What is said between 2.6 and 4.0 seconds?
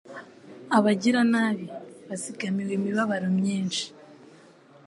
imibabaro myinshi